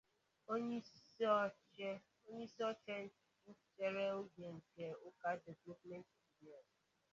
[0.51, 1.89] onyeisioche
[3.61, 6.07] nchere oge nke 'Uke Development
[6.41, 6.69] Union'